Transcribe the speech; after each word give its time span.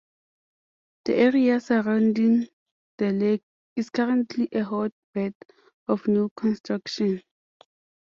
The 1.05 1.13
area 1.15 1.59
surrounding 1.59 2.47
the 2.97 3.11
lake 3.11 3.43
is 3.75 3.91
currently 3.91 4.49
a 4.51 4.61
hot 4.63 4.93
bed 5.13 5.35
of 5.87 6.07
new 6.07 6.29
construction. 6.35 7.21